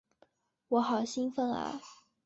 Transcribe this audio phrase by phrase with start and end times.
[0.69, 1.79] 我好兴奋啊！